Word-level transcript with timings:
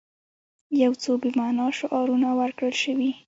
یو 0.83 0.91
څو 1.01 1.11
بې 1.21 1.29
معنا 1.37 1.67
شعارونه 1.77 2.29
ورکړل 2.39 2.73
شوي. 2.83 3.11